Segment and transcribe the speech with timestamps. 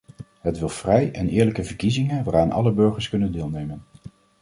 [0.41, 3.83] Het wil vrij en eerlijke verkiezingen waaraan alle burgers kunnen deelnemen.